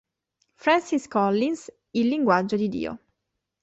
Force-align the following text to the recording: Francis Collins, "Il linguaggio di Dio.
Francis 0.55 1.05
Collins, 1.07 1.69
"Il 1.93 2.07
linguaggio 2.09 2.55
di 2.55 2.67
Dio. 2.69 2.99